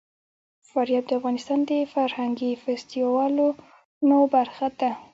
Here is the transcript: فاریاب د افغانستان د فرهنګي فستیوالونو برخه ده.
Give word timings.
فاریاب 0.69 1.05
د 1.07 1.11
افغانستان 1.19 1.59
د 1.71 1.71
فرهنګي 1.93 2.51
فستیوالونو 2.63 4.17
برخه 4.35 4.67
ده. 4.79 4.91